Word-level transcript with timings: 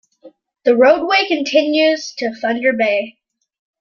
The 0.65 0.75
roadway 0.75 1.25
continues 1.27 2.15
to 2.17 2.33
Thunder 2.33 2.73
Bay. 2.73 3.19